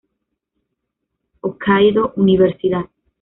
Hokkaido 1.43 2.07
Univ. 2.25 2.49